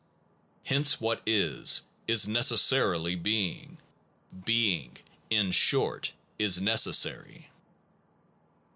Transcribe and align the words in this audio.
Hence 0.65 0.99
what 0.99 1.21
is, 1.27 1.83
is 2.07 2.27
necessarily 2.27 3.13
being 3.15 3.77
being, 4.43 4.97
in 5.29 5.51
short, 5.51 6.13
is 6.39 6.57
neces 6.59 6.95
sary. 6.95 7.51